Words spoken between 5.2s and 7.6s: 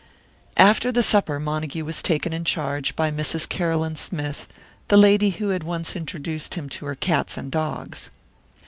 who had once introduced him to her cats and